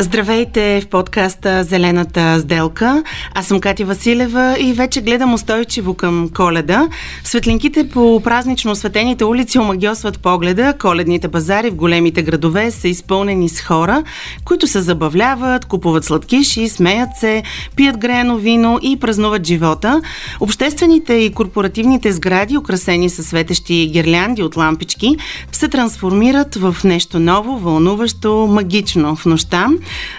Здравейте 0.00 0.80
в 0.80 0.86
подкаста 0.86 1.64
Зелената 1.64 2.40
сделка. 2.40 3.02
Аз 3.34 3.46
съм 3.46 3.60
Катя 3.60 3.84
Василева 3.84 4.56
и 4.60 4.72
вече 4.72 5.00
гледам 5.00 5.34
устойчиво 5.34 5.94
към 5.94 6.28
коледа. 6.34 6.88
Светлинките 7.24 7.88
по 7.88 8.20
празнично 8.24 8.72
осветените 8.72 9.24
улици 9.24 9.58
омагиосват 9.58 10.20
погледа. 10.20 10.74
Коледните 10.78 11.28
базари 11.28 11.70
в 11.70 11.74
големите 11.74 12.22
градове 12.22 12.70
са 12.70 12.88
изпълнени 12.88 13.48
с 13.48 13.60
хора, 13.60 14.04
които 14.44 14.66
се 14.66 14.80
забавляват, 14.80 15.64
купуват 15.64 16.04
сладкиши, 16.04 16.68
смеят 16.68 17.08
се, 17.20 17.42
пият 17.76 17.98
греено 17.98 18.36
вино 18.36 18.78
и 18.82 18.96
празнуват 18.96 19.46
живота. 19.46 20.00
Обществените 20.40 21.14
и 21.14 21.32
корпоративните 21.32 22.12
сгради, 22.12 22.58
украсени 22.58 23.10
с 23.10 23.22
светещи 23.22 23.90
гирлянди 23.92 24.42
от 24.42 24.56
лампички, 24.56 25.16
се 25.52 25.68
трансформират 25.68 26.54
в 26.54 26.76
нещо 26.84 27.18
ново, 27.18 27.58
вълнуващо, 27.58 28.46
магично 28.50 29.16
в 29.16 29.26
нощта. 29.26 29.68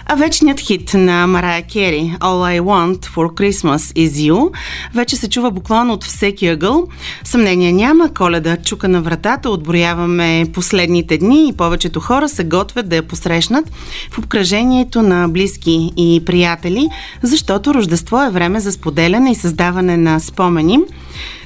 А 0.05 0.15
вечният 0.15 0.59
хит 0.59 0.93
на 0.93 1.27
Марая 1.27 1.61
Кери 1.61 2.15
All 2.19 2.59
I 2.59 2.61
Want 2.61 2.99
for 2.99 3.33
Christmas 3.33 3.77
is 3.77 4.31
You 4.31 4.51
вече 4.95 5.15
се 5.15 5.29
чува 5.29 5.51
буквално 5.51 5.93
от 5.93 6.03
всеки 6.03 6.47
ъгъл. 6.47 6.87
Съмнение 7.23 7.71
няма, 7.73 8.13
коледа 8.13 8.57
чука 8.57 8.87
на 8.87 9.01
вратата, 9.01 9.49
отброяваме 9.49 10.45
последните 10.53 11.17
дни 11.17 11.49
и 11.49 11.53
повечето 11.53 11.99
хора 11.99 12.29
се 12.29 12.43
готвят 12.43 12.89
да 12.89 12.95
я 12.95 13.03
посрещнат 13.03 13.69
в 14.11 14.17
обкръжението 14.17 15.01
на 15.01 15.27
близки 15.29 15.91
и 15.97 16.23
приятели, 16.25 16.87
защото 17.21 17.73
Рождество 17.73 18.23
е 18.23 18.29
време 18.29 18.59
за 18.59 18.71
споделяне 18.71 19.31
и 19.31 19.35
създаване 19.35 19.97
на 19.97 20.19
спомени. 20.19 20.79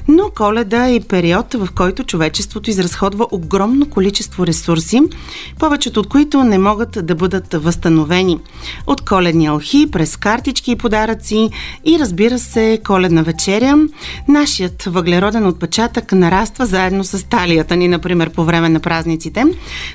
Но 0.08 0.30
коледа 0.36 0.90
е 0.90 1.00
период, 1.00 1.54
в 1.54 1.68
който 1.76 2.04
човечеството 2.04 2.70
изразходва 2.70 3.28
огромно 3.32 3.90
количество 3.90 4.48
ресурси, 4.48 5.02
повечето 5.60 6.00
от 6.00 6.08
които 6.08 6.44
не 6.44 6.58
могат 6.58 7.06
да 7.06 7.16
бъдат 7.16 7.54
възстановени. 7.54 8.40
От 8.88 9.02
коледни 9.02 9.46
алхи, 9.46 9.92
през 9.92 10.18
картички 10.18 10.72
и 10.72 10.76
подаръци 10.76 11.50
и 11.86 12.00
разбира 12.00 12.40
се 12.40 12.80
коледна 12.86 13.22
вечеря. 13.22 13.78
Нашият 14.28 14.84
въглероден 14.84 15.48
отпечатък 15.48 16.12
нараства 16.12 16.66
заедно 16.66 17.04
с 17.04 17.30
талията 17.30 17.76
ни, 17.76 17.88
например, 17.88 18.30
по 18.30 18.44
време 18.44 18.70
на 18.70 18.80
празниците. 18.80 19.46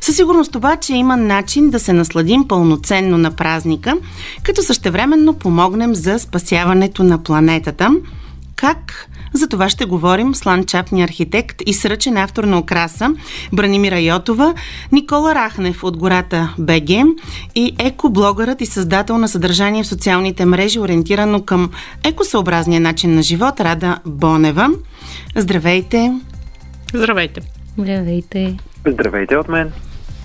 Със 0.01 0.17
сигурност 0.17 0.55
обаче 0.55 0.95
има 0.95 1.17
начин 1.17 1.71
да 1.71 1.81
се 1.81 1.93
насладим 1.93 2.49
пълноценно 2.49 3.19
на 3.19 3.31
празника, 3.31 3.95
като 4.43 4.63
същевременно 4.63 5.35
помогнем 5.35 5.95
за 5.95 6.19
спасяването 6.19 7.05
на 7.05 7.23
планетата. 7.23 7.91
Как? 8.57 9.09
За 9.33 9.49
това 9.49 9.69
ще 9.69 9.85
говорим 9.85 10.35
с 10.35 10.47
ландшафтния 10.47 11.05
архитект 11.05 11.63
и 11.67 11.75
сръчен 11.75 12.17
автор 12.17 12.45
на 12.45 12.59
украса 12.59 13.11
Бранимира 13.53 14.01
Йотова, 14.01 14.55
Никола 14.93 15.35
Рахнев 15.35 15.85
от 15.85 15.97
гората 15.97 16.55
БГ 16.59 16.91
и 17.55 17.77
екоблогърът 17.79 18.61
и 18.61 18.67
създател 18.67 19.19
на 19.19 19.29
съдържание 19.29 19.83
в 19.83 19.87
социалните 19.87 20.45
мрежи, 20.45 20.81
ориентирано 20.81 21.43
към 21.43 21.71
екосъобразния 22.05 22.81
начин 22.81 23.15
на 23.15 23.23
живот 23.23 23.61
Рада 23.61 23.99
Бонева. 24.07 24.71
Здравейте! 25.37 26.21
Здравейте! 26.95 27.41
Здравейте! 27.79 28.57
Здравейте 28.87 29.37
от 29.37 29.49
мен! 29.49 29.73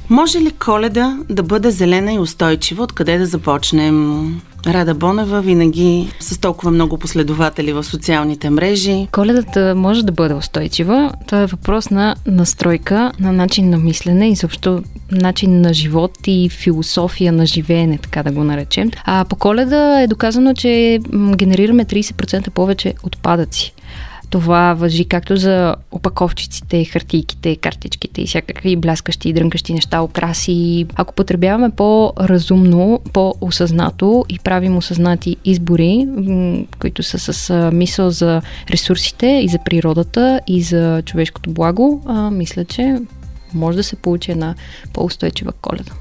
Може 0.10 0.40
ли 0.40 0.52
коледа 0.52 1.18
да 1.30 1.44
бъде 1.44 1.72
зелена 1.72 2.14
и 2.14 2.20
устойчива? 2.20 2.84
Откъде 2.84 3.18
да 3.18 3.26
започнем? 3.26 4.42
Рада 4.68 4.94
Бонева, 4.94 5.42
винаги 5.42 6.14
с 6.20 6.38
толкова 6.38 6.72
много 6.72 6.98
последователи 6.98 7.74
в 7.74 7.84
социалните 7.84 8.50
мрежи. 8.50 9.08
Коледата 9.12 9.74
може 9.76 10.06
да 10.06 10.12
бъде 10.12 10.34
устойчива. 10.34 11.12
Това 11.28 11.42
е 11.42 11.46
въпрос 11.46 11.90
на 11.90 12.16
настройка, 12.28 13.12
на 13.20 13.32
начин 13.32 13.70
на 13.70 13.78
мислене 13.78 14.30
и 14.30 14.36
също 14.36 14.84
начин 15.12 15.62
на 15.62 15.74
живот 15.74 16.12
и 16.28 16.50
философия 16.50 17.32
на 17.32 17.46
живеене, 17.46 17.98
така 17.98 18.24
да 18.24 18.32
го 18.32 18.44
наречем. 18.44 18.92
А 19.06 19.26
по 19.26 19.36
коледа 19.36 20.02
е 20.02 20.08
доказано, 20.08 20.54
че 20.54 21.00
генерираме 21.36 21.86
30% 21.86 22.50
повече 22.50 22.94
отпадъци. 23.04 23.74
Това 24.32 24.74
въжи 24.74 25.06
както 25.06 25.38
за 25.38 25.76
опаковчиците, 25.92 26.86
хартийките, 26.86 27.56
картичките 27.56 28.22
и 28.22 28.28
всякакви 28.28 28.76
бляскащи 28.76 29.30
и 29.30 29.34
дрънкащи 29.34 29.74
неща, 29.74 30.02
окраси. 30.02 30.86
Ако 30.96 31.14
потребяваме 31.14 31.70
по-разумно, 31.70 33.00
по-осъзнато 33.14 34.26
и 34.30 34.40
правим 34.40 34.78
осъзнати 34.78 35.38
избори, 35.46 36.08
които 36.80 37.04
са 37.04 37.34
с 37.34 37.72
мисъл 37.74 38.10
за 38.10 38.42
ресурсите 38.70 39.42
и 39.44 39.48
за 39.48 39.60
природата 39.66 40.40
и 40.48 40.62
за 40.62 41.02
човешкото 41.06 41.52
благо, 41.52 42.04
мисля, 42.32 42.66
че 42.66 42.98
може 43.54 43.78
да 43.78 43.84
се 43.84 43.96
получи 43.96 44.32
една 44.32 44.56
по-устойчива 44.94 45.52
коледа. 45.52 45.92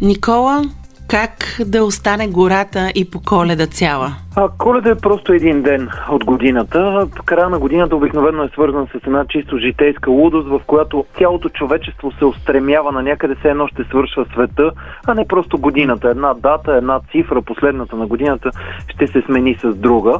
Никола, 0.00 0.62
как 1.10 1.60
да 1.66 1.84
остане 1.84 2.28
гората 2.28 2.90
и 2.94 3.10
по 3.10 3.20
коледа 3.22 3.66
цяла? 3.66 4.12
А, 4.36 4.48
коледа 4.58 4.90
е 4.90 4.94
просто 4.94 5.32
един 5.32 5.62
ден 5.62 5.88
от 6.10 6.24
годината. 6.24 7.06
Края 7.24 7.48
на 7.48 7.58
годината 7.58 7.96
обикновено 7.96 8.42
е 8.42 8.48
свързан 8.48 8.86
с 8.86 9.06
една 9.06 9.24
чисто 9.28 9.58
житейска 9.58 10.10
лудост, 10.10 10.48
в 10.48 10.60
която 10.66 11.04
цялото 11.18 11.48
човечество 11.48 12.12
се 12.18 12.24
устремява 12.24 12.92
на 12.92 13.02
някъде 13.02 13.34
все 13.34 13.48
едно 13.48 13.68
ще 13.68 13.84
свършва 13.84 14.26
света, 14.32 14.70
а 15.06 15.14
не 15.14 15.28
просто 15.28 15.58
годината. 15.58 16.08
Една 16.08 16.34
дата, 16.34 16.76
една 16.76 17.00
цифра, 17.12 17.42
последната 17.42 17.96
на 17.96 18.06
годината 18.06 18.50
ще 18.88 19.06
се 19.06 19.22
смени 19.26 19.58
с 19.62 19.74
друга. 19.74 20.18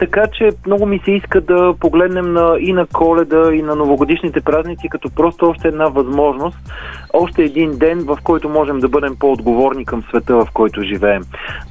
Така 0.00 0.26
че 0.32 0.50
много 0.66 0.86
ми 0.86 1.00
се 1.04 1.10
иска 1.10 1.40
да 1.40 1.74
погледнем 1.80 2.32
на, 2.32 2.56
и 2.60 2.72
на 2.72 2.86
коледа, 2.86 3.54
и 3.54 3.62
на 3.62 3.76
новогодишните 3.76 4.40
празници, 4.40 4.88
като 4.88 5.10
просто 5.10 5.46
още 5.46 5.68
една 5.68 5.86
възможност, 5.88 6.58
още 7.12 7.42
един 7.42 7.78
ден, 7.78 7.98
в 7.98 8.18
който 8.24 8.48
можем 8.48 8.78
да 8.78 8.88
бъдем 8.88 9.16
по-отговорни 9.18 9.84
към 9.84 10.02
света, 10.02 10.36
в 10.36 10.48
който 10.54 10.82
живеем. 10.82 11.22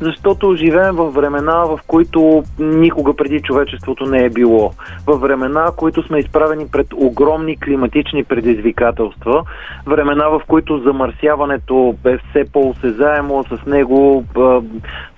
Защото 0.01 0.55
живеем 0.55 0.95
в 0.95 1.11
времена, 1.11 1.65
в 1.65 1.79
които 1.87 2.43
никога 2.59 3.13
преди 3.13 3.41
човечеството 3.41 4.05
не 4.05 4.25
е 4.25 4.29
било. 4.29 4.71
В 5.07 5.17
времена, 5.17 5.71
в 5.71 5.75
които 5.75 6.03
сме 6.03 6.19
изправени 6.19 6.65
пред 6.71 6.87
огромни 6.93 7.59
климатични 7.59 8.23
предизвикателства, 8.23 9.43
времена, 9.85 10.29
в 10.29 10.41
които 10.47 10.79
замърсяването 10.79 11.95
е 12.05 12.17
все 12.17 12.51
по-осезаемо, 12.53 13.43
с 13.43 13.65
него 13.65 14.23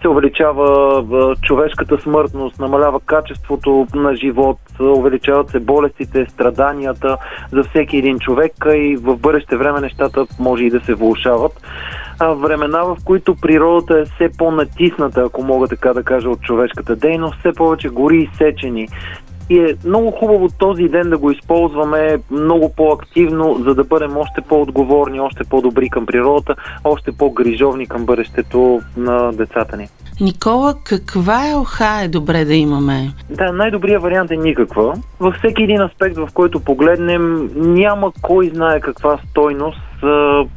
се 0.02 0.08
увеличава 0.08 1.36
човешката 1.42 1.98
смъртност, 1.98 2.60
намалява 2.60 3.00
качеството 3.00 3.88
на 3.96 4.16
живот, 4.16 4.58
увеличават 4.80 5.50
се 5.50 5.60
болестите, 5.60 6.26
страданията 6.30 7.18
за 7.52 7.64
всеки 7.64 7.98
един 7.98 8.20
човек 8.20 8.52
и 8.76 8.96
в 8.96 9.18
бъдеще 9.18 9.58
време 9.58 9.82
нещата 9.82 10.11
може 10.40 10.64
и 10.64 10.70
да 10.70 10.80
се 10.80 10.94
влушават. 10.94 11.62
Времена, 12.36 12.84
в 12.84 12.98
които 13.06 13.36
природата 13.36 14.00
е 14.00 14.06
все 14.06 14.38
по-натисната, 14.38 15.22
ако 15.22 15.44
мога 15.44 15.68
така 15.68 15.94
да 15.94 16.04
кажа, 16.04 16.30
от 16.30 16.42
човешката 16.42 16.96
дейност, 16.96 17.40
все 17.40 17.54
повече 17.54 17.90
гори 17.90 18.18
изсечени. 18.18 18.88
И 19.50 19.60
е 19.60 19.76
много 19.86 20.12
хубаво 20.12 20.48
този 20.58 20.84
ден 20.84 21.10
да 21.10 21.18
го 21.18 21.32
използваме 21.32 22.18
много 22.32 22.74
по-активно, 22.78 23.58
за 23.64 23.76
да 23.76 23.84
бъдем 23.84 24.18
още 24.18 24.42
по-отговорни, 24.42 25.20
още 25.20 25.44
по-добри 25.44 25.90
към 25.90 26.06
природата, 26.06 26.56
още 26.84 27.12
по-грижовни 27.12 27.88
към 27.88 28.06
бъдещето 28.06 28.82
на 28.98 29.32
децата 29.32 29.78
ни. 29.78 29.88
Никола, 30.22 30.74
каква 30.84 31.50
е 31.50 31.56
оха 31.56 32.02
е 32.04 32.08
добре 32.08 32.46
да 32.46 32.54
имаме? 32.54 33.12
Да, 33.30 33.52
най-добрият 33.52 34.02
вариант 34.02 34.32
е 34.32 34.38
никаква. 34.38 34.94
Във 35.20 35.36
всеки 35.36 35.64
един 35.64 35.82
аспект, 35.82 36.18
в 36.18 36.30
който 36.34 36.60
погледнем, 36.60 37.50
няма 37.56 38.12
кой 38.22 38.50
знае 38.54 38.80
каква 38.80 39.18
стойност 39.30 39.80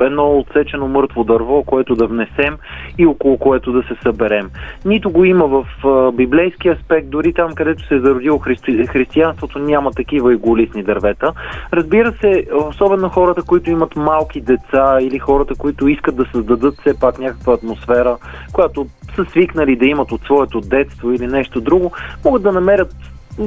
едно 0.00 0.38
отсечено 0.38 0.88
мъртво 0.88 1.25
дърво, 1.25 1.62
което 1.62 1.94
да 1.94 2.06
внесем 2.06 2.56
и 2.99 3.06
около 3.06 3.38
което 3.38 3.73
да 3.73 3.82
се 3.82 3.96
съберем. 4.02 4.50
Нито 4.85 5.11
го 5.11 5.25
има 5.25 5.46
в 5.46 5.67
библейски 6.12 6.69
аспект, 6.69 7.11
дори 7.11 7.32
там, 7.32 7.55
където 7.55 7.87
се 7.87 7.94
е 7.94 8.00
зародило 8.00 8.38
христи... 8.38 8.87
християнството, 8.87 9.58
няма 9.58 9.91
такива 9.91 10.32
иголисни 10.32 10.82
дървета. 10.82 11.32
Разбира 11.73 12.12
се, 12.20 12.46
особено 12.69 13.08
хората, 13.08 13.43
които 13.43 13.70
имат 13.70 13.96
малки 13.96 14.41
деца 14.41 14.99
или 15.00 15.19
хората, 15.19 15.55
които 15.55 15.88
искат 15.88 16.17
да 16.17 16.25
създадат 16.32 16.75
все 16.81 17.00
пак 17.00 17.19
някаква 17.19 17.55
атмосфера, 17.55 18.17
която 18.52 18.87
са 19.17 19.25
свикнали 19.25 19.76
да 19.76 19.87
имат 19.87 20.12
от 20.12 20.23
своето 20.23 20.61
детство 20.61 21.12
или 21.12 21.26
нещо 21.26 21.61
друго, 21.61 21.93
могат 22.25 22.43
да 22.43 22.52
намерят 22.52 22.94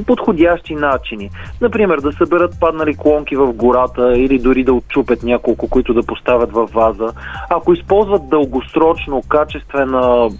подходящи 0.06 0.74
начини. 0.74 1.30
Например, 1.60 1.98
да 1.98 2.12
съберат 2.12 2.60
паднали 2.60 2.96
клонки 2.96 3.36
в 3.36 3.52
гората 3.52 4.18
или 4.18 4.38
дори 4.38 4.64
да 4.64 4.72
отчупят 4.72 5.22
няколко, 5.22 5.68
които 5.68 5.94
да 5.94 6.02
поставят 6.02 6.52
във 6.52 6.70
ваза. 6.70 7.12
Ако 7.50 7.72
използват 7.72 8.28
дългосрочно, 8.28 9.22
качествена 9.28 10.30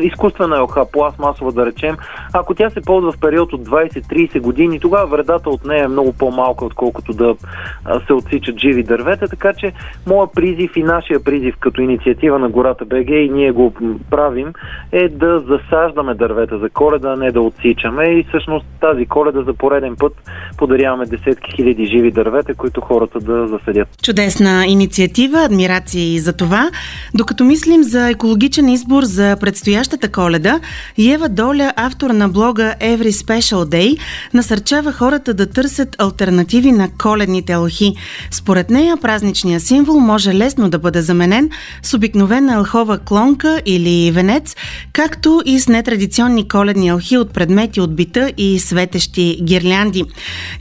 изкуствена 0.00 0.56
елха, 0.56 0.84
пластмасова 0.92 1.52
да 1.52 1.66
речем, 1.66 1.96
ако 2.32 2.54
тя 2.54 2.70
се 2.70 2.80
ползва 2.80 3.12
в 3.12 3.20
период 3.20 3.52
от 3.52 3.68
20-30 3.68 4.40
години, 4.40 4.80
тогава 4.80 5.06
вредата 5.06 5.50
от 5.50 5.64
нея 5.64 5.84
е 5.84 5.88
много 5.88 6.12
по-малка, 6.12 6.64
отколкото 6.64 7.12
да 7.12 7.34
се 8.06 8.12
отсичат 8.12 8.58
живи 8.58 8.82
дървета, 8.82 9.28
така 9.28 9.52
че 9.52 9.72
моя 10.06 10.28
призив 10.32 10.76
и 10.76 10.82
нашия 10.82 11.24
призив 11.24 11.54
като 11.60 11.82
инициатива 11.82 12.38
на 12.38 12.48
Гората 12.48 12.84
БГ 12.84 13.08
и 13.08 13.30
ние 13.32 13.52
го 13.52 13.72
правим 14.10 14.52
е 14.92 15.08
да 15.08 15.40
засаждаме 15.40 16.14
дървета 16.14 16.58
за 16.58 16.70
коледа, 16.70 17.12
а 17.12 17.16
не 17.16 17.32
да 17.32 17.40
отсичаме 17.40 18.04
и 18.04 18.24
всъщност 18.28 18.66
тази 18.80 19.06
коледа 19.06 19.42
за 19.42 19.54
пореден 19.54 19.96
път 19.96 20.12
подаряваме 20.58 21.06
десетки 21.06 21.52
хиляди 21.56 21.86
живи 21.86 22.10
дървета, 22.10 22.54
които 22.54 22.80
хората 22.80 23.20
да 23.20 23.48
засадят. 23.48 23.88
Чудесна 24.02 24.64
инициатива, 24.66 25.44
адмирации 25.44 26.18
за 26.18 26.36
това. 26.36 26.70
Докато 27.14 27.44
мислим 27.44 27.82
за 27.82 28.10
екологичен 28.10 28.68
избор 28.68 29.02
за 29.02 29.36
предстоящата 29.84 30.08
коледа, 30.08 30.60
Ева 30.98 31.28
Доля, 31.28 31.72
автор 31.76 32.10
на 32.10 32.28
блога 32.28 32.74
Every 32.80 33.10
Special 33.10 33.64
Day, 33.64 33.98
насърчава 34.34 34.92
хората 34.92 35.34
да 35.34 35.46
търсят 35.46 35.96
альтернативи 35.98 36.72
на 36.72 36.88
коледните 36.98 37.52
алхи. 37.52 37.94
Според 38.30 38.70
нея 38.70 38.96
празничният 38.96 39.62
символ 39.62 40.00
може 40.00 40.34
лесно 40.34 40.70
да 40.70 40.78
бъде 40.78 41.02
заменен 41.02 41.50
с 41.82 41.94
обикновена 41.94 42.54
алхова 42.54 42.98
клонка 42.98 43.60
или 43.66 44.10
венец, 44.10 44.56
както 44.92 45.42
и 45.44 45.60
с 45.60 45.68
нетрадиционни 45.68 46.48
коледни 46.48 46.88
алхи 46.88 47.18
от 47.18 47.30
предмети 47.30 47.80
от 47.80 47.96
бита 47.96 48.32
и 48.36 48.58
светещи 48.58 49.38
гирлянди. 49.42 50.04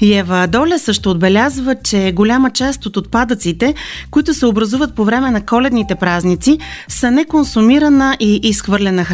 Ева 0.01 0.47
Доля 0.47 0.79
също 0.79 1.11
отбелязва, 1.11 1.75
че 1.83 2.11
голяма 2.11 2.49
част 2.49 2.85
от 2.85 2.97
отпадъците, 2.97 3.73
които 4.11 4.33
се 4.33 4.45
образуват 4.45 4.95
по 4.95 5.05
време 5.05 5.31
на 5.31 5.45
коледните 5.45 5.95
празници, 5.95 6.59
са 6.87 7.11
неконсумирана 7.11 8.17
и 8.19 8.39
изхвърлена 8.43 9.03
храна. 9.03 9.12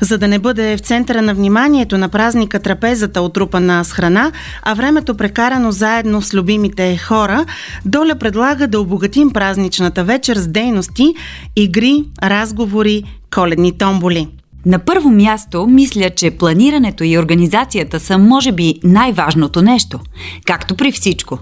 За 0.00 0.18
да 0.18 0.28
не 0.28 0.38
бъде 0.38 0.76
в 0.76 0.80
центъра 0.80 1.22
на 1.22 1.34
вниманието 1.34 1.98
на 1.98 2.08
празника 2.08 2.60
трапезата 2.60 3.22
отрупана 3.22 3.84
с 3.84 3.92
храна, 3.92 4.32
а 4.62 4.74
времето 4.74 5.16
прекарано 5.16 5.72
заедно 5.72 6.22
с 6.22 6.34
любимите 6.34 6.96
хора, 6.96 7.44
Доля 7.84 8.14
предлага 8.14 8.66
да 8.66 8.80
обогатим 8.80 9.30
празничната 9.30 10.04
вечер 10.04 10.36
с 10.36 10.46
дейности, 10.46 11.14
игри, 11.56 12.04
разговори, 12.22 13.04
коледни 13.30 13.78
томболи. 13.78 14.41
На 14.66 14.78
първо 14.78 15.10
място, 15.10 15.66
мисля, 15.66 16.10
че 16.10 16.30
планирането 16.30 17.04
и 17.04 17.18
организацията 17.18 18.00
са, 18.00 18.18
може 18.18 18.52
би, 18.52 18.74
най-важното 18.84 19.62
нещо. 19.62 20.00
Както 20.46 20.74
при 20.74 20.92
всичко. 20.92 21.38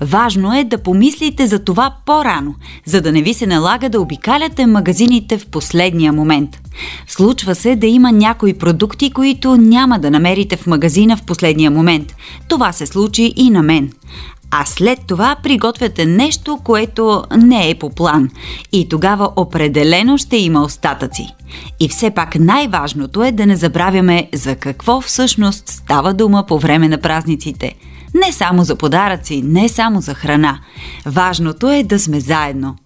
Важно 0.00 0.58
е 0.58 0.64
да 0.64 0.78
помислите 0.78 1.46
за 1.46 1.58
това 1.58 1.94
по-рано, 2.06 2.54
за 2.84 3.00
да 3.00 3.12
не 3.12 3.22
ви 3.22 3.34
се 3.34 3.46
налага 3.46 3.88
да 3.88 4.00
обикаляте 4.00 4.66
магазините 4.66 5.38
в 5.38 5.46
последния 5.46 6.12
момент. 6.12 6.60
Случва 7.06 7.54
се 7.54 7.76
да 7.76 7.86
има 7.86 8.12
някои 8.12 8.54
продукти, 8.54 9.10
които 9.10 9.56
няма 9.56 9.98
да 9.98 10.10
намерите 10.10 10.56
в 10.56 10.66
магазина 10.66 11.16
в 11.16 11.22
последния 11.22 11.70
момент. 11.70 12.14
Това 12.48 12.72
се 12.72 12.86
случи 12.86 13.32
и 13.36 13.50
на 13.50 13.62
мен 13.62 13.90
а 14.50 14.64
след 14.64 14.98
това 15.06 15.36
приготвяте 15.42 16.06
нещо, 16.06 16.58
което 16.64 17.24
не 17.36 17.70
е 17.70 17.74
по 17.74 17.90
план. 17.90 18.30
И 18.72 18.88
тогава 18.88 19.30
определено 19.36 20.18
ще 20.18 20.36
има 20.36 20.62
остатъци. 20.62 21.26
И 21.80 21.88
все 21.88 22.10
пак 22.10 22.38
най-важното 22.38 23.24
е 23.24 23.32
да 23.32 23.46
не 23.46 23.56
забравяме 23.56 24.28
за 24.34 24.56
какво 24.56 25.00
всъщност 25.00 25.68
става 25.68 26.14
дума 26.14 26.44
по 26.48 26.58
време 26.58 26.88
на 26.88 26.98
празниците. 26.98 27.74
Не 28.14 28.32
само 28.32 28.64
за 28.64 28.76
подаръци, 28.76 29.42
не 29.42 29.68
само 29.68 30.00
за 30.00 30.14
храна. 30.14 30.60
Важното 31.06 31.70
е 31.70 31.82
да 31.82 31.98
сме 31.98 32.20
заедно. 32.20 32.76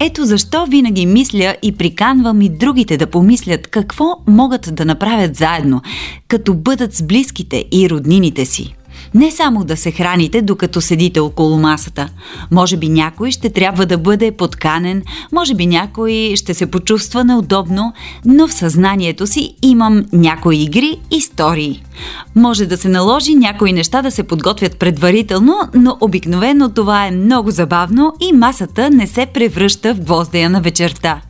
Ето 0.00 0.24
защо 0.24 0.66
винаги 0.66 1.06
мисля 1.06 1.56
и 1.62 1.76
приканвам 1.76 2.42
и 2.42 2.48
другите 2.48 2.96
да 2.96 3.06
помислят 3.06 3.66
какво 3.66 4.04
могат 4.26 4.74
да 4.74 4.84
направят 4.84 5.36
заедно, 5.36 5.82
като 6.28 6.54
бъдат 6.54 6.94
с 6.94 7.02
близките 7.02 7.64
и 7.72 7.90
роднините 7.90 8.44
си. 8.44 8.77
Не 9.14 9.30
само 9.30 9.64
да 9.64 9.76
се 9.76 9.90
храните, 9.90 10.42
докато 10.42 10.80
седите 10.80 11.20
около 11.20 11.58
масата. 11.58 12.08
Може 12.50 12.76
би 12.76 12.88
някой 12.88 13.30
ще 13.30 13.50
трябва 13.50 13.86
да 13.86 13.98
бъде 13.98 14.32
подканен, 14.32 15.02
може 15.32 15.54
би 15.54 15.66
някой 15.66 16.32
ще 16.36 16.54
се 16.54 16.66
почувства 16.66 17.24
неудобно, 17.24 17.92
но 18.24 18.48
в 18.48 18.52
съзнанието 18.52 19.26
си 19.26 19.54
имам 19.62 20.04
някои 20.12 20.62
игри 20.62 20.96
и 21.10 21.18
истории. 21.18 21.82
Може 22.34 22.66
да 22.66 22.76
се 22.76 22.88
наложи 22.88 23.34
някои 23.34 23.72
неща 23.72 24.02
да 24.02 24.10
се 24.10 24.22
подготвят 24.22 24.78
предварително, 24.78 25.58
но 25.74 25.96
обикновено 26.00 26.68
това 26.68 27.06
е 27.06 27.10
много 27.10 27.50
забавно 27.50 28.12
и 28.20 28.32
масата 28.32 28.90
не 28.90 29.06
се 29.06 29.26
превръща 29.26 29.94
в 29.94 30.00
гвоздея 30.00 30.50
на 30.50 30.60
вечерта. 30.60 31.20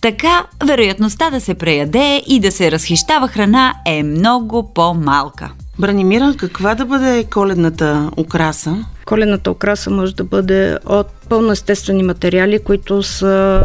Така, 0.00 0.46
вероятността 0.64 1.30
да 1.30 1.40
се 1.40 1.54
преяде 1.54 2.22
и 2.26 2.40
да 2.40 2.52
се 2.52 2.70
разхищава 2.70 3.28
храна 3.28 3.74
е 3.86 4.02
много 4.02 4.72
по-малка. 4.74 5.50
Бранимира, 5.78 6.34
каква 6.36 6.74
да 6.74 6.84
бъде 6.84 7.24
коледната 7.24 8.10
украса? 8.16 8.84
Коледната 9.04 9.50
украса 9.50 9.90
може 9.90 10.14
да 10.14 10.24
бъде 10.24 10.78
от 10.86 11.06
пълно 11.28 11.52
естествени 11.52 12.02
материали, 12.02 12.58
които 12.58 13.02
са 13.02 13.64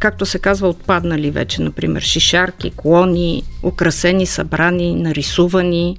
както 0.00 0.26
се 0.26 0.38
казва, 0.38 0.68
отпаднали 0.68 1.30
вече, 1.30 1.62
например, 1.62 2.02
шишарки, 2.02 2.72
клони, 2.76 3.42
украсени, 3.62 4.26
събрани, 4.26 4.94
нарисувани. 4.94 5.96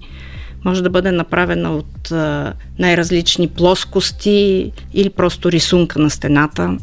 Може 0.66 0.84
да 0.84 0.90
бъде 0.90 1.12
направена 1.12 1.72
от 1.72 2.12
а, 2.12 2.54
най-различни 2.80 3.48
плоскости 3.48 4.72
или 4.94 5.10
просто 5.10 5.52
рисунка 5.52 6.00
на 6.00 6.10
стената, 6.10 6.78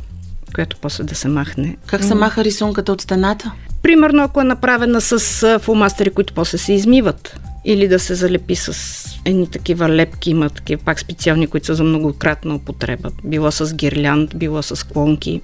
която 0.54 0.76
после 0.82 1.04
да 1.04 1.14
се 1.14 1.28
махне. 1.28 1.76
Как 1.86 2.04
се 2.04 2.14
маха 2.14 2.44
рисунката 2.44 2.92
от 2.92 3.00
стената? 3.00 3.52
Примерно, 3.82 4.22
ако 4.22 4.40
е 4.40 4.44
направена 4.44 5.00
с 5.00 5.58
фулмастери, 5.58 6.10
които 6.10 6.34
после 6.34 6.58
се 6.58 6.72
измиват 6.72 7.40
или 7.68 7.88
да 7.88 7.98
се 7.98 8.14
залепи 8.14 8.56
с 8.56 9.04
едни 9.24 9.46
такива 9.46 9.88
лепки, 9.88 10.30
има 10.30 10.50
такива 10.50 10.82
пак 10.84 11.00
специални, 11.00 11.46
които 11.46 11.66
са 11.66 11.74
за 11.74 11.84
многократна 11.84 12.54
употреба. 12.54 13.10
Било 13.24 13.50
с 13.50 13.74
гирлянд, 13.74 14.36
било 14.36 14.62
с 14.62 14.86
клонки. 14.86 15.40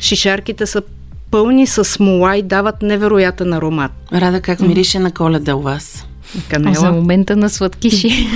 Шишарките 0.00 0.66
са 0.66 0.82
пълни 1.30 1.66
с 1.66 1.84
смола 1.84 2.36
и 2.36 2.42
дават 2.42 2.82
невероятен 2.82 3.52
аромат. 3.52 3.92
Рада, 4.12 4.40
как 4.40 4.60
мирише 4.60 4.98
на 4.98 5.12
коледа 5.12 5.56
у 5.56 5.60
вас? 5.60 6.06
Канела. 6.48 6.74
За 6.74 6.92
момента 6.92 7.36
на 7.36 7.50
сладкиши. 7.50 8.26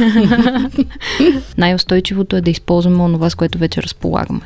Най-устойчивото 1.59 2.37
е 2.37 2.41
да 2.41 2.50
използваме 2.50 3.03
онова, 3.03 3.31
с 3.31 3.35
което 3.35 3.59
вече 3.59 3.83
разполагаме 3.83 4.41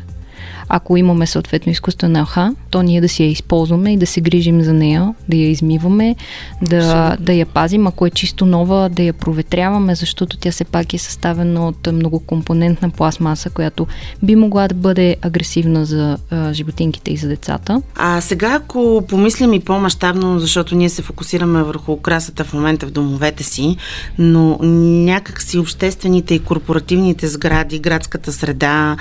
ако 0.72 0.96
имаме 0.96 1.26
съответно 1.26 1.72
изкуствена 1.72 2.22
лха, 2.22 2.54
то 2.70 2.82
ние 2.82 3.00
да 3.00 3.08
си 3.08 3.22
я 3.22 3.30
използваме 3.30 3.92
и 3.92 3.96
да 3.96 4.06
се 4.06 4.20
грижим 4.20 4.62
за 4.62 4.72
нея, 4.72 5.14
да 5.28 5.36
я 5.36 5.50
измиваме, 5.50 6.16
да, 6.62 7.16
да 7.20 7.32
я 7.32 7.46
пазим, 7.46 7.86
ако 7.86 8.06
е 8.06 8.10
чисто 8.10 8.46
нова, 8.46 8.88
да 8.88 9.02
я 9.02 9.12
проветряваме, 9.12 9.94
защото 9.94 10.36
тя 10.36 10.50
все 10.50 10.64
пак 10.64 10.94
е 10.94 10.98
съставена 10.98 11.68
от 11.68 11.88
многокомпонентна 11.92 12.90
пластмаса, 12.90 13.50
която 13.50 13.86
би 14.22 14.36
могла 14.36 14.68
да 14.68 14.74
бъде 14.74 15.16
агресивна 15.22 15.84
за 15.84 16.18
а, 16.30 16.52
животинките 16.52 17.12
и 17.12 17.16
за 17.16 17.28
децата. 17.28 17.82
А 17.96 18.20
сега, 18.20 18.52
ако 18.54 19.04
помислим 19.08 19.52
и 19.52 19.60
по-масштабно, 19.60 20.38
защото 20.38 20.74
ние 20.74 20.88
се 20.88 21.02
фокусираме 21.02 21.62
върху 21.62 21.92
украсата 21.92 22.44
в 22.44 22.52
момента 22.52 22.86
в 22.86 22.90
домовете 22.90 23.42
си, 23.42 23.76
но 24.18 24.58
някак 24.62 25.42
си 25.42 25.58
обществените 25.58 26.34
и 26.34 26.38
корпоративните 26.38 27.28
сгради, 27.28 27.78
градската 27.78 28.32
среда, 28.32 28.96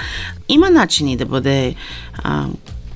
има 0.50 0.70
начини 0.70 1.18
да 1.18 1.26
бъде 1.26 1.76
а, 2.24 2.46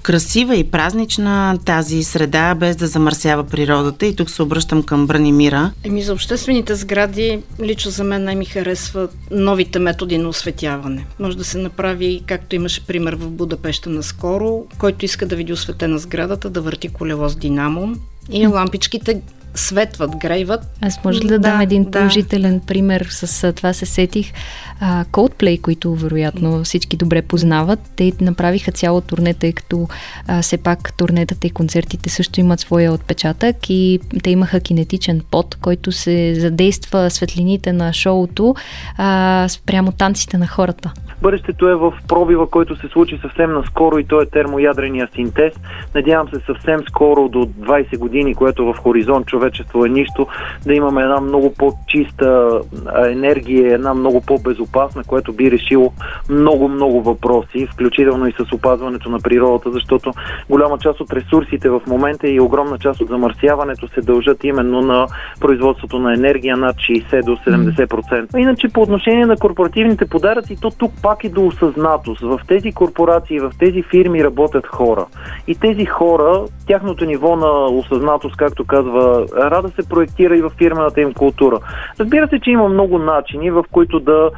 красива 0.03 0.55
и 0.55 0.63
празнична 0.63 1.59
тази 1.65 2.03
среда, 2.03 2.55
без 2.55 2.75
да 2.75 2.87
замърсява 2.87 3.43
природата. 3.43 4.05
И 4.05 4.15
тук 4.15 4.29
се 4.29 4.43
обръщам 4.43 4.83
към 4.83 5.07
Бранимира. 5.07 5.71
Еми 5.83 6.03
за 6.03 6.13
обществените 6.13 6.75
сгради, 6.75 7.39
лично 7.61 7.91
за 7.91 8.03
мен 8.03 8.23
най-ми 8.23 8.45
харесва 8.45 9.07
новите 9.31 9.79
методи 9.79 10.17
на 10.17 10.29
осветяване. 10.29 11.05
Може 11.19 11.37
да 11.37 11.43
се 11.43 11.57
направи, 11.57 12.23
както 12.27 12.55
имаше 12.55 12.85
пример 12.85 13.15
в 13.15 13.29
Будапеща 13.29 13.89
наскоро, 13.89 14.65
който 14.77 15.05
иска 15.05 15.25
да 15.25 15.35
види 15.35 15.53
осветена 15.53 15.97
сградата, 15.97 16.49
да 16.49 16.61
върти 16.61 16.89
колело 16.89 17.29
с 17.29 17.35
динамо 17.35 17.95
и 18.31 18.47
лампичките 18.47 19.21
светват, 19.55 20.17
грейват. 20.17 20.77
Аз 20.81 21.03
може 21.03 21.19
ли 21.19 21.27
да, 21.27 21.33
да 21.33 21.39
дам 21.39 21.61
един 21.61 21.91
положителен 21.91 22.59
да. 22.59 22.65
пример 22.65 23.07
с 23.09 23.53
това 23.53 23.73
се 23.73 23.85
сетих. 23.85 24.33
А, 24.79 25.05
Coldplay, 25.05 25.61
които 25.61 25.95
вероятно 25.95 26.63
всички 26.63 26.97
добре 26.97 27.21
познават, 27.21 27.79
те 27.95 28.11
направиха 28.21 28.71
цяло 28.71 29.01
турне, 29.01 29.33
тъй 29.33 29.53
като 29.53 29.87
а, 30.27 30.41
все 30.41 30.57
пак 30.57 30.93
турнетата 30.97 31.47
и 31.47 31.49
концертите 31.49 32.09
също 32.09 32.39
имат 32.39 32.59
своя 32.59 32.93
отпечатък 32.93 33.69
и 33.69 33.99
те 34.23 34.29
имаха 34.29 34.59
кинетичен 34.59 35.21
пот, 35.31 35.57
който 35.61 35.91
се 35.91 36.35
задейства 36.35 37.09
светлините 37.09 37.73
на 37.73 37.93
шоуто 37.93 38.55
а, 38.97 39.47
спрямо 39.49 39.91
танците 39.91 40.37
на 40.37 40.47
хората. 40.47 40.93
Бъдещето 41.23 41.69
е 41.69 41.75
в 41.75 41.93
пробива, 42.07 42.47
който 42.47 42.75
се 42.75 42.87
случи 42.87 43.19
съвсем 43.21 43.53
наскоро 43.53 43.99
и 43.99 44.03
то 44.03 44.21
е 44.21 44.25
термоядрения 44.25 45.07
синтез. 45.15 45.53
Надявам 45.95 46.29
се 46.29 46.39
съвсем 46.45 46.81
скоро 46.89 47.29
до 47.29 47.39
20 47.39 47.97
години, 47.97 48.35
което 48.35 48.65
в 48.65 48.77
хоризонт 48.77 49.27
човечество 49.27 49.85
е 49.85 49.89
нищо, 49.89 50.27
да 50.65 50.73
имаме 50.73 51.01
една 51.01 51.21
много 51.21 51.53
по-чиста 51.53 52.59
енергия, 53.07 53.73
една 53.73 53.93
много 53.93 54.21
по-безопасна, 54.21 55.03
което 55.03 55.33
би 55.33 55.51
решило 55.51 55.93
много-много 56.29 57.01
въпроси, 57.01 57.67
включително 57.73 58.27
и 58.27 58.31
с 58.31 58.53
опазването 58.53 59.09
на 59.09 59.19
природата, 59.19 59.71
защото 59.71 60.13
голяма 60.49 60.77
част 60.77 61.01
от 61.01 61.13
ресурсите 61.13 61.69
в 61.69 61.81
момента 61.87 62.27
и 62.27 62.39
огромна 62.39 62.77
част 62.79 63.01
от 63.01 63.07
замърсяването 63.07 63.87
се 63.87 64.01
дължат 64.01 64.43
именно 64.43 64.81
на 64.81 65.07
производството 65.39 65.99
на 65.99 66.13
енергия 66.13 66.57
над 66.57 66.75
60 66.75 67.25
до 67.25 67.35
70%. 67.35 68.37
Иначе 68.37 68.67
по 68.73 68.81
отношение 68.81 69.25
на 69.25 69.37
корпоративните 69.37 70.05
подаръци, 70.05 70.57
то 70.61 70.71
тук 70.71 70.91
пак 71.01 71.12
и 71.23 71.29
до 71.29 71.47
осъзнатост. 71.47 72.21
В 72.21 72.39
тези 72.47 72.71
корпорации, 72.71 73.39
в 73.39 73.51
тези 73.59 73.83
фирми 73.83 74.23
работят 74.23 74.67
хора. 74.67 75.05
И 75.47 75.55
тези 75.55 75.85
хора, 75.85 76.45
тяхното 76.67 77.05
ниво 77.05 77.35
на 77.35 77.65
осъзнатост, 77.65 78.37
както 78.37 78.65
казва 78.65 79.25
Рада, 79.35 79.69
се 79.69 79.89
проектира 79.89 80.37
и 80.37 80.41
в 80.41 80.51
фирмената 80.57 81.01
им 81.01 81.13
култура. 81.13 81.59
Разбира 81.99 82.27
се, 82.27 82.39
че 82.39 82.51
има 82.51 82.69
много 82.69 82.97
начини, 82.97 83.51
в 83.51 83.63
които 83.71 83.99
да, 83.99 84.29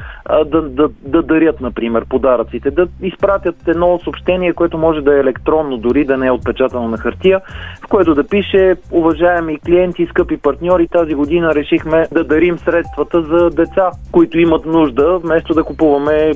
да, 0.46 0.62
да, 0.62 0.89
да 1.01 1.22
дарят, 1.22 1.62
например, 1.62 2.05
подаръците, 2.10 2.72
да 2.72 2.88
изпратят 3.01 3.55
едно 3.67 4.00
съобщение, 4.03 4.53
което 4.53 4.77
може 4.77 5.01
да 5.01 5.15
е 5.15 5.20
електронно, 5.20 5.77
дори 5.77 6.05
да 6.05 6.17
не 6.17 6.27
е 6.27 6.32
отпечатано 6.32 6.88
на 6.88 6.98
хартия, 6.98 7.41
в 7.86 7.88
което 7.88 8.15
да 8.15 8.24
пише, 8.24 8.75
уважаеми 8.91 9.60
клиенти, 9.60 10.08
скъпи 10.10 10.38
партньори, 10.38 10.88
тази 10.88 11.13
година 11.13 11.55
решихме 11.55 12.08
да 12.12 12.24
дарим 12.24 12.58
средствата 12.58 13.22
за 13.22 13.50
деца, 13.50 13.91
които 14.12 14.39
имат 14.39 14.65
нужда, 14.65 15.20
вместо 15.24 15.53
да 15.53 15.63
купуваме 15.63 16.32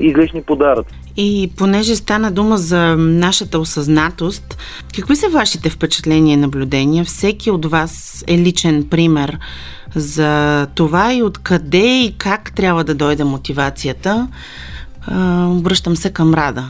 излишни 0.00 0.42
подаръци. 0.42 0.94
И 1.16 1.50
понеже 1.56 1.96
стана 1.96 2.30
дума 2.30 2.58
за 2.58 2.96
нашата 2.96 3.58
осъзнатост, 3.58 4.58
какви 4.96 5.16
са 5.16 5.28
вашите 5.28 5.70
впечатления 5.70 6.34
и 6.34 6.36
наблюдения? 6.36 7.04
Всеки 7.04 7.50
от 7.50 7.66
вас 7.66 8.24
е 8.26 8.38
личен 8.38 8.88
пример 8.90 9.38
за 9.94 10.66
това 10.74 11.14
и 11.14 11.22
откъде 11.22 12.02
и 12.02 12.14
как 12.18 12.52
трябва 12.54 12.84
да 12.84 12.94
дойде 12.94 13.24
мотивацията. 13.24 14.28
Обръщам 15.46 15.96
се 15.96 16.10
към 16.10 16.34
Рада, 16.34 16.64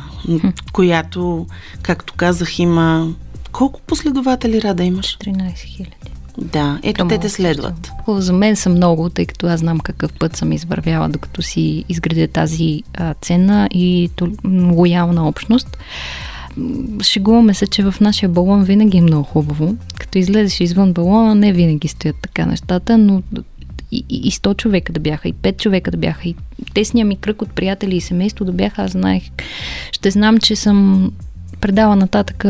която, 0.72 1.46
както 1.82 2.14
казах, 2.16 2.58
има... 2.58 3.08
Колко 3.52 3.80
последователи 3.80 4.62
Рада 4.62 4.82
имаш? 4.82 5.16
13 5.18 5.56
хиляди. 5.56 6.13
Да, 6.38 6.78
ето 6.82 7.08
те 7.08 7.18
те 7.18 7.28
следват. 7.28 7.90
За 8.08 8.32
мен 8.32 8.56
са 8.56 8.70
много, 8.70 9.10
тъй 9.10 9.26
като 9.26 9.46
аз 9.46 9.60
знам 9.60 9.80
какъв 9.80 10.12
път 10.12 10.36
съм 10.36 10.52
извървяла, 10.52 11.08
докато 11.08 11.42
си 11.42 11.84
изградя 11.88 12.28
тази 12.28 12.82
а, 12.94 13.14
ценна 13.14 13.68
и 13.72 14.10
то, 14.16 14.28
лоялна 14.72 15.28
общност. 15.28 15.78
Шегуваме 17.02 17.54
се, 17.54 17.66
че 17.66 17.82
в 17.82 17.94
нашия 18.00 18.28
балон 18.28 18.64
винаги 18.64 18.98
е 18.98 19.02
много 19.02 19.24
хубаво. 19.24 19.76
Като 19.98 20.18
излезеш 20.18 20.60
извън 20.60 20.92
балона, 20.92 21.34
не 21.34 21.52
винаги 21.52 21.88
стоят 21.88 22.16
така 22.22 22.46
нещата, 22.46 22.98
но 22.98 23.22
и, 23.92 24.04
и 24.08 24.30
100 24.30 24.56
човека 24.56 24.92
да 24.92 25.00
бяха, 25.00 25.28
и 25.28 25.34
5 25.34 25.56
човека 25.56 25.90
да 25.90 25.96
бяха, 25.96 26.28
и 26.28 26.34
тесния 26.74 27.06
ми 27.06 27.16
кръг 27.16 27.42
от 27.42 27.50
приятели 27.50 27.96
и 27.96 28.00
семейство 28.00 28.44
да 28.44 28.52
бяха, 28.52 28.82
аз 28.82 28.90
знаех, 28.90 29.22
ще 29.92 30.10
знам, 30.10 30.38
че 30.38 30.56
съм 30.56 31.10
предава 31.60 31.96
нататък 31.96 32.44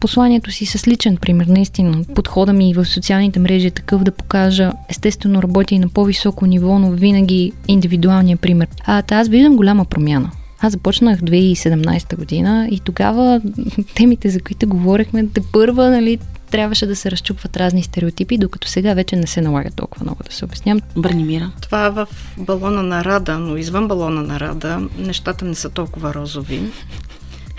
посланието 0.00 0.50
си 0.50 0.66
с 0.66 0.88
личен 0.88 1.16
пример, 1.16 1.46
наистина. 1.46 2.04
Подхода 2.14 2.52
ми 2.52 2.74
в 2.74 2.84
социалните 2.84 3.40
мрежи 3.40 3.66
е 3.66 3.70
такъв 3.70 4.02
да 4.02 4.10
покажа, 4.10 4.72
естествено 4.88 5.42
работя 5.42 5.74
и 5.74 5.78
на 5.78 5.88
по-високо 5.88 6.46
ниво, 6.46 6.78
но 6.78 6.90
винаги 6.90 7.52
индивидуалния 7.68 8.36
пример. 8.36 8.68
А 8.86 9.02
аз 9.10 9.28
виждам 9.28 9.56
голяма 9.56 9.84
промяна. 9.84 10.30
Аз 10.60 10.72
започнах 10.72 11.20
2017 11.20 12.16
година 12.16 12.68
и 12.70 12.80
тогава 12.80 13.40
темите, 13.94 14.28
за 14.28 14.40
които 14.40 14.68
говорихме, 14.68 15.26
те 15.34 15.40
първа, 15.52 15.90
нали, 15.90 16.18
трябваше 16.50 16.86
да 16.86 16.96
се 16.96 17.10
разчупват 17.10 17.56
разни 17.56 17.82
стереотипи, 17.82 18.38
докато 18.38 18.68
сега 18.68 18.94
вече 18.94 19.16
не 19.16 19.26
се 19.26 19.40
налага 19.40 19.70
толкова 19.70 20.04
много 20.04 20.22
да 20.22 20.34
се 20.34 20.44
обясням. 20.44 20.80
Бранимира. 20.96 21.50
Това 21.60 21.86
е 21.86 21.90
в 21.90 22.08
балона 22.38 22.82
на 22.82 23.04
Рада, 23.04 23.38
но 23.38 23.56
извън 23.56 23.88
балона 23.88 24.22
на 24.22 24.40
Рада 24.40 24.80
нещата 24.98 25.44
не 25.44 25.54
са 25.54 25.70
толкова 25.70 26.14
розови 26.14 26.60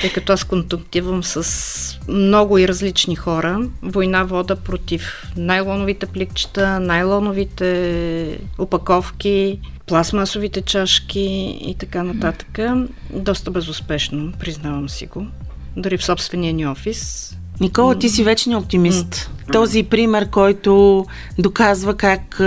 тъй 0.05 0.13
като 0.13 0.33
аз 0.33 0.43
контактивам 0.43 1.23
с 1.23 1.99
много 2.07 2.57
и 2.57 2.67
различни 2.67 3.15
хора. 3.15 3.59
Война 3.81 4.23
вода 4.23 4.55
против 4.55 5.31
найлоновите 5.37 6.05
пликчета, 6.05 6.79
найлоновите 6.79 8.39
опаковки, 8.57 9.59
пластмасовите 9.87 10.61
чашки 10.61 11.57
и 11.61 11.75
така 11.79 12.03
нататък. 12.03 12.59
Доста 13.13 13.51
безуспешно, 13.51 14.33
признавам 14.39 14.89
си 14.89 15.05
го. 15.05 15.27
Дори 15.77 15.97
в 15.97 16.05
собствения 16.05 16.53
ни 16.53 16.67
офис. 16.67 17.31
Никола, 17.59 17.99
ти 17.99 18.09
си 18.09 18.23
вечен 18.23 18.55
оптимист. 18.55 19.31
Този 19.51 19.83
пример, 19.83 20.29
който 20.29 21.05
доказва 21.39 21.97
как 21.97 22.41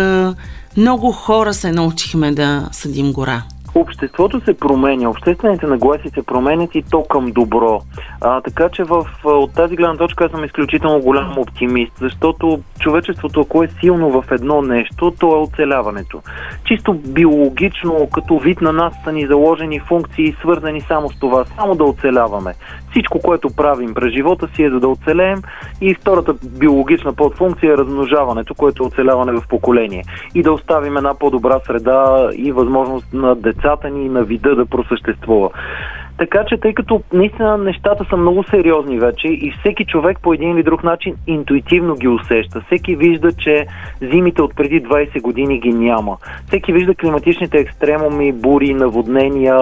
много 0.77 1.13
хора 1.13 1.55
се 1.55 1.73
научихме 1.73 2.33
да 2.33 2.69
съдим 2.73 3.13
гора 3.13 3.43
обществото 3.81 4.41
се 4.41 4.59
променя, 4.59 5.11
обществените 5.11 5.67
нагласи 5.67 6.09
се 6.09 6.23
променят 6.23 6.75
и 6.75 6.83
то 6.83 7.03
към 7.03 7.33
добро. 7.33 7.81
А, 8.21 8.41
така 8.41 8.69
че 8.69 8.85
в, 8.85 9.07
от 9.25 9.55
тази 9.55 9.77
гледна 9.77 9.97
точка 9.97 10.25
аз 10.25 10.31
съм 10.31 10.45
изключително 10.45 11.01
голям 11.01 11.39
оптимист, 11.39 11.93
защото 12.01 12.61
човечеството, 12.81 13.41
ако 13.41 13.63
е 13.63 13.69
силно 13.81 14.11
в 14.11 14.25
едно 14.31 14.63
нещо, 14.63 15.13
то 15.21 15.37
е 15.37 15.41
оцеляването. 15.41 16.23
Чисто 16.65 16.95
биологично, 16.95 18.09
като 18.13 18.39
вид 18.39 18.61
на 18.61 18.73
нас 18.73 18.95
са 19.05 19.13
ни 19.13 19.27
заложени 19.27 19.81
функции, 19.81 20.37
свързани 20.41 20.81
само 20.81 21.11
с 21.11 21.19
това, 21.19 21.45
само 21.45 21.75
да 21.75 21.85
оцеляваме. 21.85 22.55
Всичко, 22.91 23.19
което 23.19 23.57
правим 23.57 23.95
през 23.95 24.13
живота 24.13 24.49
си 24.55 24.63
е 24.63 24.71
за 24.71 24.81
да 24.81 24.89
оцелеем 24.89 25.43
и 25.81 25.95
втората 25.95 26.35
биологична 26.59 27.13
подфункция 27.13 27.73
е 27.73 27.77
размножаването, 27.77 28.55
което 28.55 28.83
е 28.83 28.87
оцеляване 28.87 29.33
в 29.33 29.49
поколение. 29.49 30.05
И 30.35 30.43
да 30.43 30.53
оставим 30.53 30.97
една 30.97 31.15
по-добра 31.15 31.61
среда 31.67 32.31
и 32.37 32.53
възможност 32.53 33.13
на 33.13 33.35
децата 33.35 33.91
ни 33.91 34.07
и 34.07 34.09
на 34.09 34.23
вида 34.23 34.55
да 34.55 34.67
просъществува. 34.67 35.51
Така 36.19 36.45
че, 36.49 36.57
тъй 36.57 36.75
като 36.75 37.03
наистина 37.13 37.59
нещата 37.59 38.05
са 38.11 38.17
много 38.17 38.45
сериозни 38.45 38.99
вече 38.99 39.29
и 39.29 39.53
всеки 39.61 39.85
човек 39.85 40.19
по 40.23 40.35
един 40.35 40.51
или 40.51 40.63
друг 40.63 40.85
начин 40.85 41.15
интуитивно 41.27 41.95
ги 41.95 42.09
усеща. 42.09 42.61
Всеки 42.67 42.97
вижда, 42.97 43.33
че 43.33 43.67
зимите 44.01 44.43
от 44.43 44.57
преди 44.57 44.83
20 44.83 45.21
години 45.21 45.61
ги 45.61 45.73
няма. 45.73 46.17
Всеки 46.47 46.73
вижда 46.73 46.95
климатичните 46.95 47.59
екстремуми, 47.59 48.33
бури, 48.33 48.75
наводнения 48.75 49.57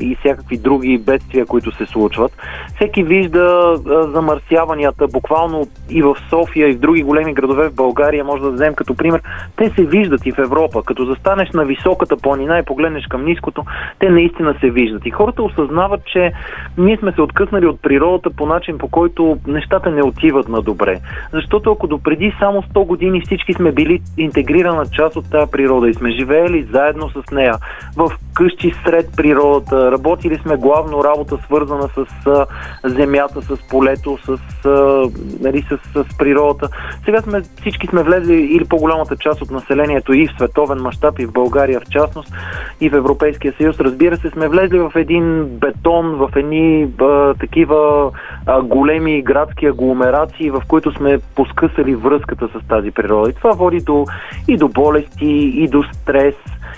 и 0.00 0.16
всякакви 0.16 0.58
други 0.58 0.98
бедствия, 0.98 1.46
които 1.46 1.76
се 1.76 1.86
случват. 1.86 2.32
Всеки 2.76 3.02
вижда 3.02 3.76
замърсяванията, 3.86 5.06
буквално 5.08 5.66
и 5.90 6.02
в 6.02 6.16
София, 6.30 6.68
и 6.68 6.72
в 6.72 6.78
други 6.78 7.02
големи 7.02 7.34
градове 7.34 7.68
в 7.68 7.74
България, 7.74 8.24
може 8.24 8.42
да 8.42 8.50
вземем 8.50 8.74
като 8.74 8.94
пример. 8.94 9.22
Те 9.56 9.70
се 9.70 9.84
виждат 9.84 10.26
и 10.26 10.32
в 10.32 10.38
Европа. 10.38 10.82
Като 10.82 11.04
застанеш 11.04 11.50
на 11.50 11.64
високата 11.64 12.16
планина 12.16 12.58
и 12.58 12.64
погледнеш 12.64 13.06
към 13.06 13.24
ниското, 13.24 13.64
те 13.98 14.10
наистина 14.10 14.54
се 14.60 14.70
виждат. 14.70 15.06
И 15.06 15.10
хората 15.10 15.42
осъзнават 15.42 15.81
осъзнават, 15.82 16.04
че 16.06 16.32
ние 16.78 16.96
сме 16.96 17.12
се 17.12 17.22
откъснали 17.22 17.66
от 17.66 17.82
природата 17.82 18.30
по 18.30 18.46
начин, 18.46 18.78
по 18.78 18.88
който 18.88 19.38
нещата 19.46 19.90
не 19.90 20.02
отиват 20.02 20.48
на 20.48 20.62
добре. 20.62 21.00
Защото 21.32 21.72
ако 21.72 21.86
допреди 21.86 22.34
само 22.38 22.62
100 22.62 22.86
години 22.86 23.20
всички 23.20 23.52
сме 23.52 23.72
били 23.72 24.00
интегрирана 24.18 24.86
част 24.86 25.16
от 25.16 25.30
тази 25.30 25.50
природа 25.50 25.88
и 25.88 25.94
сме 25.94 26.10
живеели 26.10 26.68
заедно 26.72 27.10
с 27.10 27.30
нея, 27.32 27.54
в 27.96 28.12
къщи 28.34 28.74
сред 28.84 29.06
природата, 29.16 29.92
работили 29.92 30.38
сме 30.38 30.56
главно 30.56 31.04
работа 31.04 31.38
свързана 31.44 31.88
с 31.88 32.26
а, 32.26 32.46
земята, 32.84 33.42
с 33.42 33.68
полето, 33.68 34.18
с, 34.24 34.38
а, 34.66 35.08
нали, 35.40 35.62
с, 35.62 35.78
с 36.04 36.18
природата. 36.18 36.68
Сега 37.04 37.20
сме, 37.20 37.40
всички 37.60 37.86
сме 37.86 38.02
влезли 38.02 38.34
или 38.34 38.64
по-голямата 38.64 39.16
част 39.16 39.42
от 39.42 39.50
населението 39.50 40.12
и 40.12 40.28
в 40.28 40.32
световен 40.36 40.78
мащаб, 40.78 41.18
и 41.18 41.26
в 41.26 41.32
България 41.32 41.80
в 41.80 41.90
частност, 41.90 42.34
и 42.80 42.90
в 42.90 42.94
Европейския 42.94 43.52
съюз, 43.58 43.80
разбира 43.80 44.16
се, 44.16 44.30
сме 44.30 44.48
влезли 44.48 44.78
в 44.78 44.92
един 44.94 45.46
бетон, 45.72 46.06
в 46.16 46.30
едни 46.36 46.88
а, 47.00 47.34
такива 47.34 48.10
а, 48.46 48.62
големи 48.62 49.22
градски 49.22 49.66
агломерации, 49.66 50.50
в 50.50 50.62
които 50.68 50.92
сме 50.92 51.18
поскъсали 51.34 51.94
връзката 51.94 52.48
с 52.48 52.68
тази 52.68 52.90
природа. 52.90 53.30
И 53.30 53.34
това 53.34 53.50
води 53.50 53.80
до, 53.80 54.06
и 54.48 54.56
до 54.56 54.68
болести, 54.68 55.52
и 55.56 55.68
до 55.68 55.82
стрес, 55.82 56.34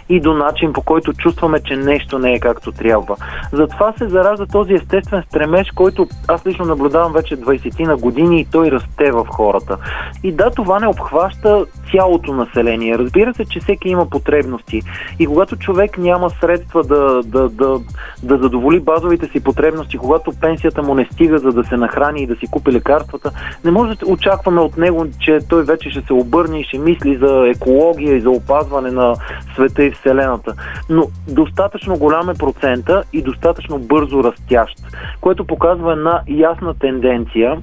и 0.08 0.20
до 0.20 0.34
начин 0.34 0.72
по 0.72 0.82
който 0.82 1.12
чувстваме, 1.12 1.60
че 1.60 1.76
нещо 1.76 2.18
не 2.18 2.32
е 2.32 2.40
както 2.40 2.72
трябва. 2.72 3.16
Затова 3.52 3.92
се 3.98 4.08
заражда 4.08 4.46
този 4.46 4.72
естествен 4.72 5.22
стремеж, 5.28 5.70
който 5.74 6.08
аз 6.28 6.46
лично 6.46 6.64
наблюдавам 6.64 7.12
вече 7.12 7.36
20 7.36 7.86
на 7.86 7.96
години 7.96 8.40
и 8.40 8.44
той 8.44 8.70
расте 8.70 9.12
в 9.12 9.26
хората. 9.30 9.78
И 10.22 10.32
да, 10.32 10.50
това 10.50 10.80
не 10.80 10.86
обхваща 10.86 11.66
цялото 11.90 12.34
население. 12.34 12.98
Разбира 12.98 13.34
се, 13.34 13.44
че 13.44 13.60
всеки 13.60 13.88
има 13.88 14.06
потребности. 14.10 14.82
И 15.18 15.26
когато 15.26 15.56
човек 15.56 15.98
няма 15.98 16.30
средства 16.30 16.82
да, 16.82 17.22
да, 17.22 17.48
да, 17.48 17.80
да 18.22 18.38
задоволи 18.38 18.80
базовите 18.80 19.26
си 19.26 19.44
потребности, 19.44 19.98
когато 19.98 20.32
пенсията 20.40 20.82
му 20.82 20.94
не 20.94 21.08
стига 21.12 21.38
за 21.38 21.52
да 21.52 21.64
се 21.64 21.76
нахрани 21.76 22.22
и 22.22 22.26
да 22.26 22.36
си 22.36 22.46
купи 22.46 22.72
лекарствата, 22.72 23.30
не 23.64 23.70
може 23.70 23.94
да 23.94 24.06
очакваме 24.06 24.60
от 24.60 24.76
него, 24.76 25.06
че 25.20 25.38
той 25.48 25.62
вече 25.62 25.90
ще 25.90 26.00
се 26.00 26.12
обърне 26.12 26.60
и 26.60 26.64
ще 26.64 26.78
мисли 26.78 27.16
за 27.16 27.48
екология 27.48 28.16
и 28.16 28.20
за 28.20 28.30
опазване 28.30 28.90
на 28.90 29.14
света 29.54 29.84
и 29.84 29.93
Вселената. 29.94 30.54
Но 30.88 31.06
достатъчно 31.28 31.98
голям 31.98 32.30
е 32.30 32.34
процента 32.34 33.02
и 33.12 33.22
достатъчно 33.22 33.78
бързо 33.78 34.24
растящ, 34.24 34.74
което 35.20 35.46
показва 35.46 35.92
една 35.92 36.22
ясна 36.28 36.74
тенденция 36.74 37.56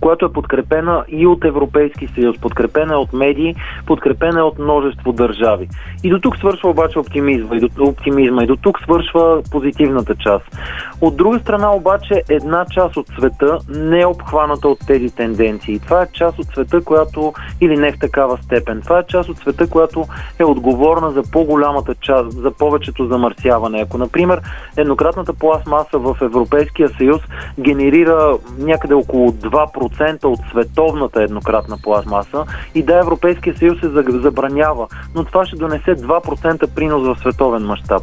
която 0.00 0.26
е 0.26 0.32
подкрепена 0.32 1.04
и 1.08 1.26
от 1.26 1.44
Европейски 1.44 2.08
съюз, 2.14 2.38
подкрепена 2.40 2.94
е 2.94 2.96
от 2.96 3.12
медии, 3.12 3.54
подкрепена 3.86 4.40
е 4.40 4.42
от 4.42 4.58
множество 4.58 5.12
държави. 5.12 5.68
И 6.04 6.10
до 6.10 6.18
тук 6.20 6.36
свършва 6.36 6.70
обаче 6.70 6.98
оптимизма 6.98 7.56
и 7.56 7.60
до, 7.60 7.84
оптимизма, 7.84 8.44
и 8.44 8.46
до 8.46 8.56
тук 8.56 8.80
свършва 8.80 9.42
позитивната 9.50 10.14
част. 10.14 10.56
От 11.00 11.16
друга 11.16 11.38
страна 11.38 11.74
обаче 11.74 12.22
една 12.28 12.66
част 12.74 12.96
от 12.96 13.06
света 13.08 13.58
не 13.68 14.00
е 14.00 14.06
обхваната 14.06 14.68
от 14.68 14.78
тези 14.86 15.10
тенденции. 15.14 15.78
Това 15.78 16.02
е 16.02 16.06
част 16.12 16.38
от 16.38 16.46
света, 16.46 16.84
която 16.84 17.32
или 17.60 17.76
не 17.76 17.92
в 17.92 17.98
такава 17.98 18.38
степен. 18.42 18.80
Това 18.82 18.98
е 18.98 19.06
част 19.08 19.28
от 19.28 19.38
света, 19.38 19.70
която 19.70 20.04
е 20.38 20.44
отговорна 20.44 21.10
за 21.10 21.22
по-голямата 21.32 21.94
част, 21.94 22.32
за 22.32 22.50
повечето 22.50 23.06
замърсяване. 23.06 23.80
Ако, 23.80 23.98
например, 23.98 24.40
еднократната 24.76 25.34
пластмаса 25.34 25.98
в 25.98 26.16
Европейския 26.22 26.88
съюз 26.88 27.20
генерира 27.60 28.36
някъде 28.58 28.94
около 28.94 29.30
2% 29.30 29.79
10% 29.80 30.24
от 30.24 30.38
световната 30.50 31.22
еднократна 31.22 31.76
пластмаса 31.82 32.44
и 32.74 32.82
да, 32.82 32.98
Европейския 32.98 33.56
съюз 33.56 33.80
се 33.80 33.88
забранява, 33.88 34.88
но 35.14 35.24
това 35.24 35.46
ще 35.46 35.56
донесе 35.56 35.96
2% 35.96 36.74
принос 36.74 37.02
в 37.02 37.20
световен 37.20 37.62
мащаб. 37.62 38.02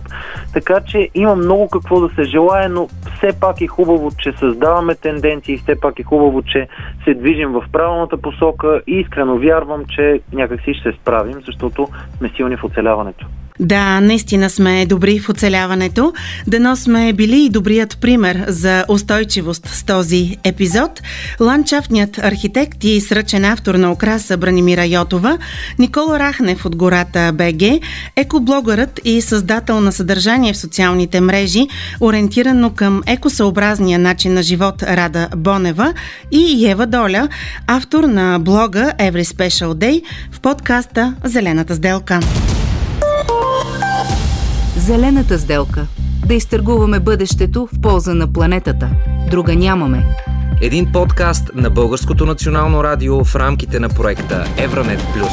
Така 0.54 0.80
че 0.82 1.10
има 1.16 1.36
много 1.36 1.70
какво 1.70 2.00
да 2.00 2.16
се 2.16 2.24
желая, 2.24 2.70
но 2.70 2.88
все 3.18 3.40
пак 3.40 3.62
е 3.62 3.68
хубаво, 3.68 4.12
че 4.20 4.32
създаваме 4.32 4.96
тенденции, 4.96 5.58
все 5.58 5.80
пак 5.80 6.00
е 6.00 6.04
хубаво, 6.04 6.42
че 6.42 6.68
се 7.04 7.14
движим 7.14 7.52
в 7.52 7.64
правилната 7.72 8.18
посока 8.18 8.82
и 8.88 8.94
искрено 8.96 9.38
вярвам, 9.38 9.86
че 9.86 10.22
някакси 10.34 10.74
ще 10.74 10.92
се 10.92 10.98
справим, 11.02 11.42
защото 11.46 11.88
сме 12.18 12.30
силни 12.30 12.58
в 12.58 12.64
оцеляването. 12.64 13.28
Да, 13.60 14.02
наистина 14.02 14.50
сме 14.50 14.86
добри 14.86 15.20
в 15.20 15.30
оцеляването. 15.30 16.14
Дано 16.48 16.76
сме 16.76 17.14
били 17.14 17.46
и 17.46 17.50
добрият 17.50 17.98
пример 18.02 18.44
за 18.48 18.86
устойчивост 18.88 19.68
с 19.68 19.84
този 19.84 20.38
епизод. 20.44 21.02
Ландшафтният 21.42 22.18
архитект 22.18 22.84
и 22.84 23.02
сръчен 23.02 23.46
автор 23.46 23.76
на 23.76 23.92
украса 23.92 24.38
Бранимира 24.38 24.86
Йотова, 24.86 25.38
Никола 25.80 26.20
Рахнев 26.20 26.66
от 26.66 26.76
гората 26.76 27.32
БГ, 27.34 27.64
екоблогърът 28.16 29.00
и 29.04 29.22
създател 29.22 29.82
на 29.82 29.92
съдържание 29.92 30.54
в 30.54 30.58
социалните 30.58 31.22
мрежи, 31.22 31.68
ориентирано 32.02 32.70
към 32.70 33.02
екосъобразния 33.06 34.00
начин 34.00 34.34
на 34.34 34.44
живот 34.44 34.84
Рада 34.84 35.30
Бонева 35.36 35.94
и 36.32 36.68
Ева 36.70 36.88
Доля, 36.88 37.28
автор 37.68 38.04
на 38.04 38.40
блога 38.40 38.94
Every 39.00 39.24
Special 39.24 39.74
Day 39.74 40.02
в 40.32 40.40
подкаста 40.40 41.16
Зелената 41.24 41.76
сделка. 41.76 42.20
Зелената 44.88 45.40
сделка. 45.40 45.88
Да 46.26 46.34
изтъргуваме 46.34 47.00
бъдещето 47.00 47.68
в 47.74 47.82
полза 47.82 48.14
на 48.14 48.34
планетата. 48.34 48.90
Друга 49.30 49.56
нямаме. 49.56 50.06
Един 50.62 50.92
подкаст 50.92 51.52
на 51.56 51.70
Българското 51.70 52.26
национално 52.26 52.84
радио 52.84 53.24
в 53.24 53.36
рамките 53.36 53.80
на 53.80 53.90
проекта 53.90 54.46
Евранет 54.58 55.00
Плюс. 55.14 55.32